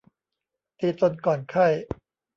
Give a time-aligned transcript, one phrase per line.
[0.79, 1.67] ตีตนก่อนไข้